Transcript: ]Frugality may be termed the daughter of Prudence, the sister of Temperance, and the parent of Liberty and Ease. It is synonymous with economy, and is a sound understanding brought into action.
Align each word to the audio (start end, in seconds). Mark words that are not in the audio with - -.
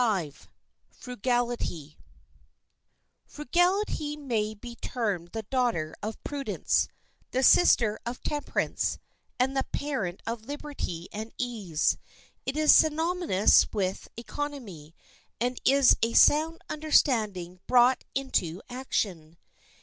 ]Frugality 0.89 1.95
may 4.17 4.53
be 4.55 4.75
termed 4.81 5.27
the 5.27 5.45
daughter 5.51 5.95
of 6.01 6.23
Prudence, 6.23 6.87
the 7.29 7.43
sister 7.43 7.99
of 8.03 8.23
Temperance, 8.23 8.97
and 9.39 9.55
the 9.55 9.63
parent 9.65 10.23
of 10.25 10.45
Liberty 10.45 11.07
and 11.11 11.31
Ease. 11.37 11.99
It 12.47 12.57
is 12.57 12.71
synonymous 12.71 13.67
with 13.71 14.07
economy, 14.17 14.95
and 15.39 15.61
is 15.65 15.95
a 16.01 16.13
sound 16.13 16.63
understanding 16.67 17.59
brought 17.67 18.03
into 18.15 18.63
action. 18.71 19.37